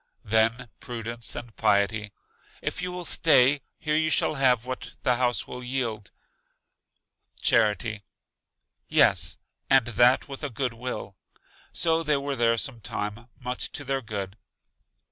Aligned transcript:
Then 0.23 0.67
Prudence 0.79 1.35
and 1.35 1.55
Piety: 1.55 2.11
If 2.59 2.81
you 2.81 2.91
will 2.91 3.05
stay, 3.05 3.61
here 3.77 3.95
you 3.95 4.09
shall 4.09 4.33
have 4.33 4.65
what 4.65 4.95
the 5.03 5.17
house 5.17 5.45
will 5.45 5.63
yield. 5.63 6.09
Charity: 7.39 8.01
Yes, 8.87 9.37
and 9.69 9.85
that 9.85 10.27
with 10.27 10.43
a 10.43 10.49
good 10.49 10.73
will. 10.73 11.17
So 11.71 12.01
they 12.01 12.17
were 12.17 12.35
there 12.35 12.57
some 12.57 12.81
time, 12.81 13.27
much 13.39 13.71
to 13.73 13.83
their 13.83 14.01
good. 14.01 14.37